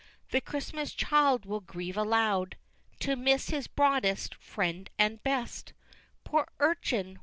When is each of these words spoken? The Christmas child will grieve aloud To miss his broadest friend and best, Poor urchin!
The 0.31 0.41
Christmas 0.41 0.93
child 0.95 1.45
will 1.45 1.59
grieve 1.59 1.95
aloud 1.95 2.57
To 3.01 3.15
miss 3.15 3.51
his 3.51 3.67
broadest 3.67 4.33
friend 4.33 4.89
and 4.97 5.21
best, 5.21 5.73
Poor 6.23 6.47
urchin! 6.59 7.19